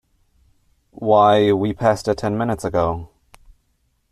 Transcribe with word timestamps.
Why, 0.89 1.51
we 1.51 1.73
passed 1.73 2.07
it 2.07 2.17
ten 2.17 2.35
minutes 2.35 2.63
ago! 2.65 3.09